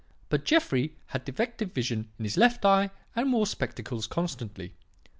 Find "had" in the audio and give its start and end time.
1.05-1.25